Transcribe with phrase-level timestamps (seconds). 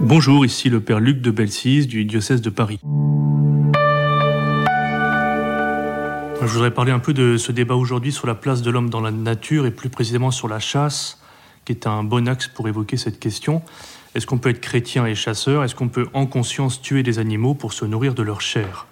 [0.00, 2.78] Bonjour, ici le Père Luc de Belsis du diocèse de Paris.
[6.42, 9.00] Je voudrais parler un peu de ce débat aujourd'hui sur la place de l'homme dans
[9.00, 11.20] la nature et plus précisément sur la chasse,
[11.64, 13.62] qui est un bon axe pour évoquer cette question.
[14.14, 15.64] Est-ce qu'on peut être chrétien et chasseur?
[15.64, 18.86] Est-ce qu'on peut en conscience tuer des animaux pour se nourrir de leur chair?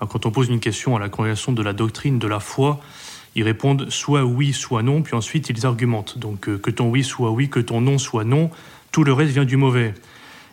[0.00, 2.80] Quand on pose une question à la congrégation de la doctrine de la foi,
[3.34, 6.18] ils répondent soit oui, soit non, puis ensuite ils argumentent.
[6.18, 8.50] Donc euh, que ton oui soit oui, que ton non soit non,
[8.92, 9.94] tout le reste vient du mauvais.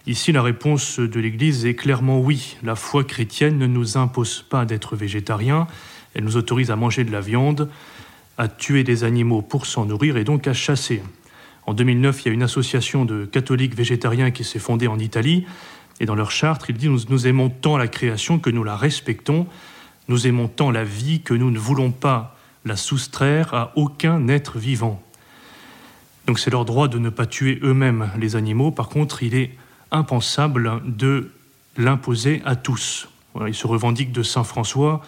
[0.07, 2.57] Ici, la réponse de l'Église est clairement oui.
[2.61, 5.65] La foi chrétienne ne nous impose pas d'être végétarien,
[6.13, 7.69] elle nous autorise à manger de la viande,
[8.37, 11.01] à tuer des animaux pour s'en nourrir et donc à chasser.
[11.65, 15.45] En 2009, il y a une association de catholiques végétariens qui s'est fondée en Italie,
[15.99, 18.77] et dans leur charte, ils disent nous, nous aimons tant la création que nous la
[18.77, 19.47] respectons,
[20.07, 24.59] nous aimons tant la vie que nous ne voulons pas la soustraire à aucun être
[24.59, 25.01] vivant.
[26.27, 28.69] Donc c'est leur droit de ne pas tuer eux-mêmes les animaux.
[28.69, 29.51] Par contre, il est
[29.95, 31.31] impensable de
[31.77, 33.09] l'imposer à tous.
[33.47, 35.01] Il se revendique de Saint François.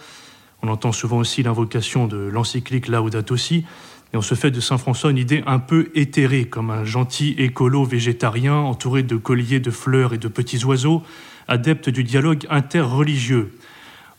[0.61, 3.65] On entend souvent aussi l'invocation de l'encyclique Laudato Si.
[4.13, 7.35] Et on se fait de Saint François une idée un peu éthérée, comme un gentil
[7.37, 11.03] écolo végétarien entouré de colliers de fleurs et de petits oiseaux,
[11.47, 13.53] adepte du dialogue interreligieux.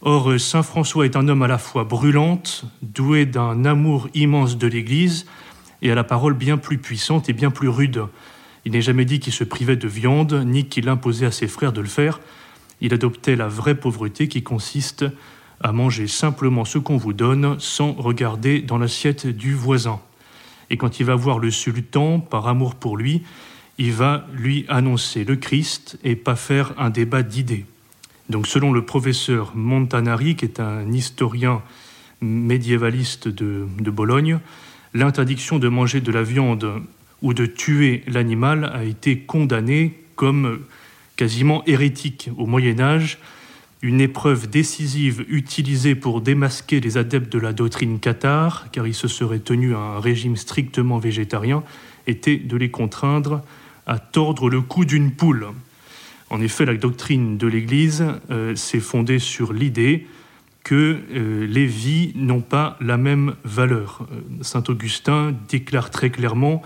[0.03, 4.66] Or, Saint François est un homme à la fois brûlante, doué d'un amour immense de
[4.66, 5.27] l'Église,
[5.82, 8.05] et à la parole bien plus puissante et bien plus rude.
[8.69, 11.72] Il n'est jamais dit qu'il se privait de viande, ni qu'il imposait à ses frères
[11.72, 12.20] de le faire.
[12.83, 15.06] Il adoptait la vraie pauvreté qui consiste
[15.62, 20.00] à manger simplement ce qu'on vous donne sans regarder dans l'assiette du voisin.
[20.69, 23.22] Et quand il va voir le sultan, par amour pour lui,
[23.78, 27.64] il va lui annoncer le Christ et pas faire un débat d'idées.
[28.28, 31.62] Donc selon le professeur Montanari, qui est un historien
[32.20, 34.41] médiévaliste de, de Bologne,
[34.92, 36.82] l'interdiction de manger de la viande
[37.22, 40.61] ou de tuer l'animal a été condamnée comme
[41.16, 43.19] quasiment hérétique au Moyen Âge,
[43.83, 49.09] une épreuve décisive utilisée pour démasquer les adeptes de la doctrine cathare, car ils se
[49.09, 51.62] seraient tenus à un régime strictement végétarien,
[52.06, 53.42] était de les contraindre
[53.87, 55.48] à tordre le cou d'une poule.
[56.31, 60.06] En effet, la doctrine de l'Église euh, s'est fondée sur l'idée
[60.62, 64.06] que euh, les vies n'ont pas la même valeur.
[64.12, 66.62] Euh, Saint Augustin déclare très clairement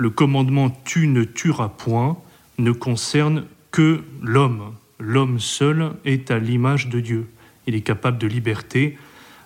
[0.00, 2.16] le commandement tu ne tueras point
[2.56, 4.72] ne concerne que l'homme.
[4.98, 7.28] L'homme seul est à l'image de Dieu.
[7.66, 8.96] Il est capable de liberté,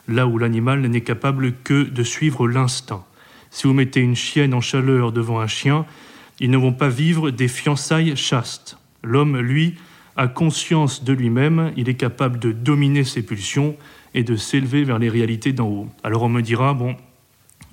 [0.06, 3.04] là où l'animal n'est capable que de suivre l'instinct.
[3.50, 5.86] Si vous mettez une chienne en chaleur devant un chien,
[6.38, 8.78] ils ne vont pas vivre des fiançailles chastes.
[9.02, 9.74] L'homme, lui,
[10.16, 13.74] a conscience de lui-même, il est capable de dominer ses pulsions
[14.14, 15.88] et de s'élever vers les réalités d'en haut.
[16.04, 16.94] Alors on me dira, bon,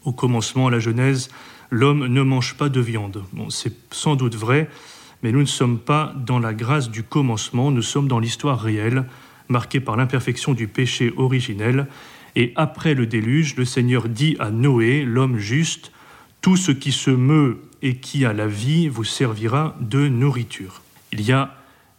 [0.03, 1.29] au commencement, à la Genèse,
[1.71, 3.23] l'homme ne mange pas de viande.
[3.49, 4.69] C'est sans doute vrai,
[5.23, 9.05] mais nous ne sommes pas dans la grâce du commencement, nous sommes dans l'histoire réelle,
[9.47, 11.87] marquée par l'imperfection du péché originel.
[12.35, 15.91] Et après le déluge, le Seigneur dit à Noé, l'homme juste,
[16.41, 20.81] Tout ce qui se meut et qui a la vie vous servira de nourriture.
[21.11, 21.55] Il y a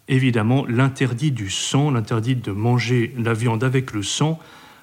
[0.08, 4.40] évidemment l'interdit du sang, l'interdit de manger la viande avec le sang,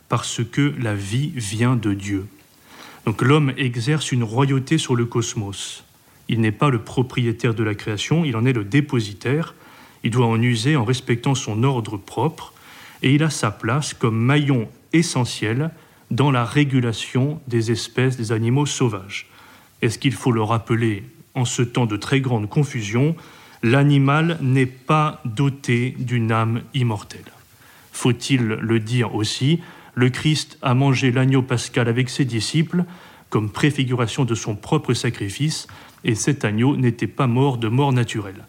[0.08, 2.26] parce que la vie vient de Dieu.
[3.06, 5.84] Donc l'homme exerce une royauté sur le cosmos.
[6.28, 9.56] Il n'est pas le propriétaire de la création, il en est le dépositaire.
[10.04, 12.54] Il doit en user en respectant son ordre propre,
[13.02, 15.72] et il a sa place comme maillon essentiel
[16.12, 19.28] dans la régulation des espèces des animaux sauvages.
[19.82, 21.04] Est-ce qu'il faut le rappeler
[21.36, 23.16] en ce temps de très grande confusion?
[23.62, 27.32] L'animal n'est pas doté d'une âme immortelle.
[27.92, 29.60] Faut-il le dire aussi,
[30.00, 32.86] le Christ a mangé l'agneau pascal avec ses disciples
[33.30, 35.68] comme préfiguration de son propre sacrifice,
[36.06, 38.46] et cet agneau n'était pas mort de mort naturelle.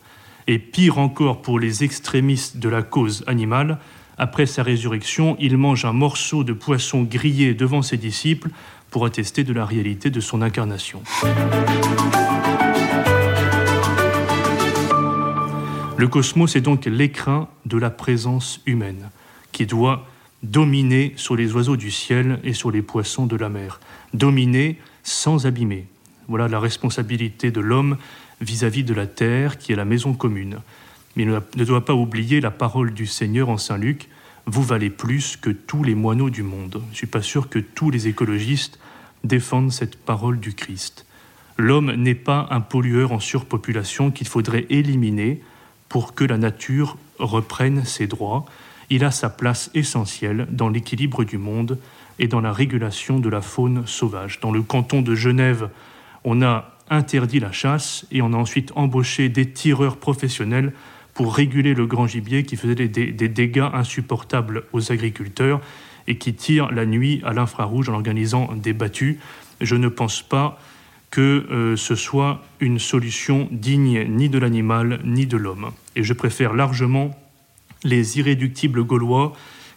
[0.46, 3.78] Et pire encore pour les extrémistes de la cause animale,
[4.16, 8.50] après sa résurrection, il mange un morceau de poisson grillé devant ses disciples
[8.90, 11.02] pour attester de la réalité de son incarnation.
[15.96, 19.10] Le cosmos est donc l'écrin de la présence humaine,
[19.52, 20.06] qui doit
[20.42, 23.80] dominer sur les oiseaux du ciel et sur les poissons de la mer,
[24.14, 25.86] dominer sans abîmer.
[26.28, 27.96] Voilà la responsabilité de l'homme
[28.40, 30.58] vis-à-vis de la terre, qui est la maison commune.
[31.16, 34.08] Mais il ne doit pas oublier la parole du Seigneur en Saint Luc,
[34.46, 36.82] vous valez plus que tous les moineaux du monde.
[36.86, 38.78] Je ne suis pas sûr que tous les écologistes
[39.22, 41.06] défendent cette parole du Christ.
[41.56, 45.42] L'homme n'est pas un pollueur en surpopulation qu'il faudrait éliminer
[45.88, 48.46] pour que la nature reprenne ses droits.
[48.90, 51.78] Il a sa place essentielle dans l'équilibre du monde
[52.18, 54.40] et dans la régulation de la faune sauvage.
[54.40, 55.70] Dans le canton de Genève,
[56.24, 60.72] on a interdit la chasse et on a ensuite embauché des tireurs professionnels
[61.14, 65.60] pour réguler le grand gibier qui faisait des, dégâts insupportables aux agriculteurs
[66.08, 69.20] et qui tirent la nuit à l'infrarouge en organisant des battues.
[69.60, 70.58] Je ne pense pas
[71.10, 75.70] que euh, ce soit une solution digne ni de l'animal ni de l'homme.
[75.96, 77.19] Et je préfère largement
[77.84, 79.32] les irréductibles Gaulois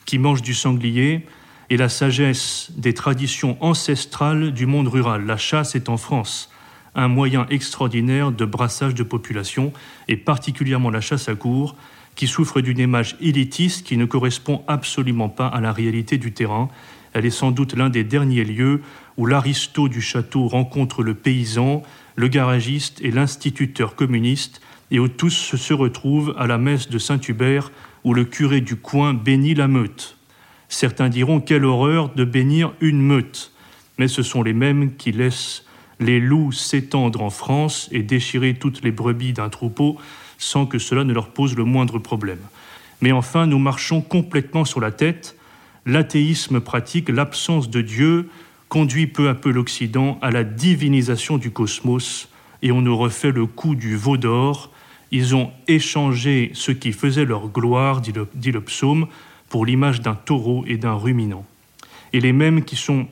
[0.05, 1.25] qui mangent du sanglier
[1.69, 5.25] et la sagesse des traditions ancestrales du monde rural.
[5.25, 6.50] La chasse est en France
[6.95, 9.73] un moyen extraordinaire de brassage de population,
[10.07, 11.75] et particulièrement la chasse à cour,
[12.15, 16.69] qui souffre d'une image élitiste qui ne correspond absolument pas à la réalité du terrain.
[17.13, 18.81] Elle est sans doute l'un des derniers lieux
[19.17, 21.81] où l'aristo du château rencontre le paysan,
[22.15, 24.61] le garagiste et l'instituteur communiste,
[24.91, 27.71] et où tous se retrouvent à la messe de Saint-Hubert,
[28.03, 30.17] où le curé du coin bénit la meute.
[30.69, 33.51] Certains diront quelle horreur de bénir une meute,
[33.97, 35.65] mais ce sont les mêmes qui laissent
[36.00, 39.97] les loups s'étendre en France et déchirer toutes les brebis d'un troupeau
[40.38, 42.39] sans que cela ne leur pose le moindre problème.
[43.01, 45.38] Mais enfin, nous marchons complètement sur la tête.
[45.85, 48.29] L'athéisme pratique, l'absence de Dieu,
[48.69, 52.29] conduit peu à peu l'Occident à la divinisation du cosmos,
[52.61, 54.71] et on nous refait le coup du veau d'or.
[55.15, 58.12] Ils ont échangé ce qui faisait leur gloire, dit
[58.51, 59.06] le, psaume,
[59.48, 61.45] pour l'image d'un taureau et d'un ruminant.
[62.13, 63.06] Et les mêmes qui sont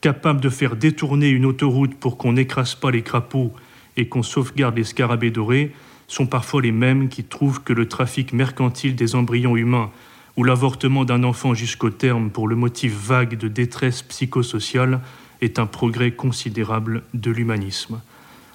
[0.00, 3.52] capables de faire détourner une autoroute pour qu'on n'écrase pas les crapauds
[3.96, 5.72] et qu'on sauvegarde les scarabées dorés
[6.06, 9.90] sont parfois les mêmes qui trouvent que le trafic mercantile des embryons humains
[10.36, 15.00] ou l'avortement d'un enfant jusqu'au terme pour le motif vague de détresse psychosociale
[15.40, 18.00] est un progrès considérable de l'humanisme.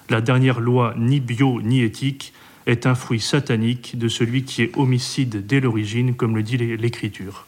[0.08, 2.32] La dernière loi, ni bio ni éthique,
[2.66, 7.46] est un fruit satanique de celui qui est homicide dès l'origine, comme le dit l'Écriture.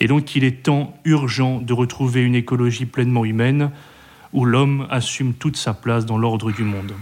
[0.00, 3.70] Et donc il est temps urgent de retrouver une écologie pleinement humaine
[4.32, 6.92] où l'homme assume toute sa place dans l'ordre du monde.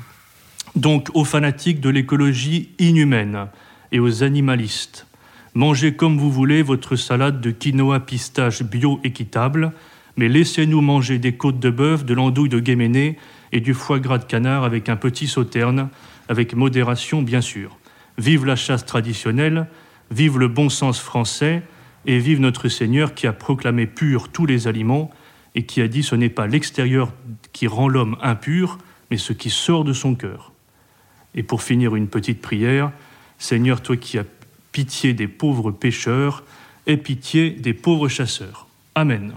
[0.74, 3.46] Donc aux fanatiques de l'écologie inhumaine
[3.92, 5.06] et aux animalistes,
[5.54, 9.72] mangez comme vous voulez votre salade de quinoa pistache bio équitable,
[10.16, 13.18] mais laissez-nous manger des côtes de bœuf, de l'andouille de guéméné
[13.52, 15.88] et du foie gras de canard avec un petit sauterne,
[16.28, 17.76] avec modération bien sûr.
[18.18, 19.66] Vive la chasse traditionnelle,
[20.10, 21.62] vive le bon sens français,
[22.06, 25.10] et vive notre Seigneur qui a proclamé pur tous les aliments
[25.54, 27.12] et qui a dit ce n'est pas l'extérieur
[27.52, 28.78] qui rend l'homme impur,
[29.10, 30.52] mais ce qui sort de son cœur.
[31.34, 32.92] Et pour finir une petite prière,
[33.38, 34.24] Seigneur, toi qui as
[34.72, 36.44] pitié des pauvres pécheurs,
[36.86, 38.66] aie pitié des pauvres chasseurs.
[38.94, 39.34] Amen.